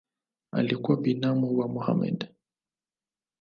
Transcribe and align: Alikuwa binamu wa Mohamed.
Alikuwa 0.51 0.97
binamu 0.97 1.57
wa 1.59 1.67
Mohamed. 1.67 2.29